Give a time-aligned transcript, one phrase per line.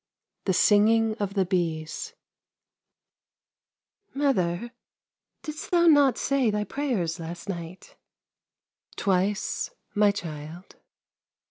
[0.45, 2.15] THE SINGING OF THE BEES"
[4.15, 4.71] A /r OTHER,
[5.43, 7.97] didst thou not say thy prayers last iVl night?""
[8.95, 10.77] Twice, my child."